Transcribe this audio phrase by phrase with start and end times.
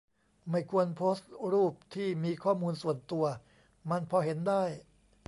[0.49, 3.25] ไม่ควรโพสต์รูปที่มีข้อมูลส่วนตัว
[3.89, 4.63] มันพอเห็นได้